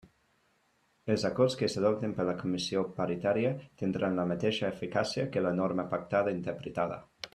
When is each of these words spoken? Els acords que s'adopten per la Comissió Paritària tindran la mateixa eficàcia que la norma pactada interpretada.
Els 1.15 1.25
acords 1.29 1.55
que 1.59 1.67
s'adopten 1.73 2.15
per 2.19 2.25
la 2.29 2.33
Comissió 2.39 2.83
Paritària 2.95 3.51
tindran 3.83 4.17
la 4.21 4.27
mateixa 4.33 4.73
eficàcia 4.75 5.27
que 5.37 5.45
la 5.49 5.53
norma 5.61 5.87
pactada 5.93 6.35
interpretada. 6.39 6.99